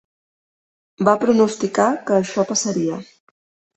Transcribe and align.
Va 1.09 1.13
pronosticar 1.25 1.87
que 2.09 2.17
això 2.21 2.47
passaria. 2.53 2.99